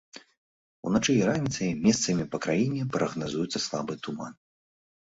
[0.91, 4.33] Уначы і раніцай месцамі па краіне прагназуецца слабы туман.